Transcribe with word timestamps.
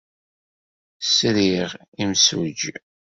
Sriɣ 1.15 1.69
imsujji. 2.01 2.75